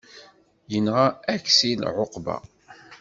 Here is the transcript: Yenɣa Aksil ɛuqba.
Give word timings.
Yenɣa 0.71 1.07
Aksil 1.33 1.81
ɛuqba. 2.01 2.37